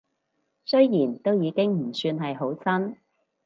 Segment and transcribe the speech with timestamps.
[0.65, 2.97] 雖然都已經唔算係好新